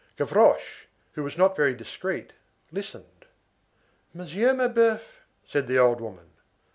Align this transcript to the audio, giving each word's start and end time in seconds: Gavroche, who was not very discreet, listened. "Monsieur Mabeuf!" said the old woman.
Gavroche, 0.17 0.87
who 1.11 1.21
was 1.21 1.37
not 1.37 1.55
very 1.55 1.75
discreet, 1.75 2.33
listened. 2.71 3.27
"Monsieur 4.15 4.51
Mabeuf!" 4.51 5.21
said 5.45 5.67
the 5.67 5.77
old 5.77 6.01
woman. 6.01 6.31